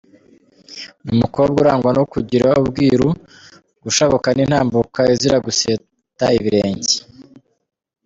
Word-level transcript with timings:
Ni 1.03 1.09
umukobwa 1.15 1.55
urangwa 1.63 1.89
no 1.97 2.03
kugira 2.13 2.49
ubwira, 2.61 3.07
gushabuka 3.83 4.27
n’intambuko 4.33 4.99
izira 5.13 5.37
guseta 5.45 6.25
ibirenge. 6.37 6.95